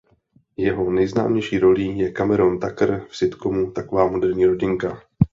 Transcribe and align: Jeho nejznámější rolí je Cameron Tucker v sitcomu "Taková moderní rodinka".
Jeho 0.57 0.91
nejznámější 0.91 1.59
rolí 1.59 1.97
je 1.99 2.11
Cameron 2.11 2.59
Tucker 2.59 3.05
v 3.09 3.17
sitcomu 3.17 3.71
"Taková 3.71 4.07
moderní 4.11 4.45
rodinka". 4.45 5.01